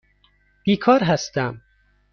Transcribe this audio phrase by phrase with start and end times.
[0.63, 1.61] بیکار هستم.